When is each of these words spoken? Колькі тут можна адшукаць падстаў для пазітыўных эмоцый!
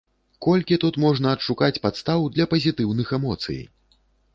Колькі 0.45 0.79
тут 0.83 0.97
можна 1.03 1.35
адшукаць 1.37 1.79
падстаў 1.85 2.29
для 2.39 2.51
пазітыўных 2.55 3.07
эмоцый! 3.21 3.67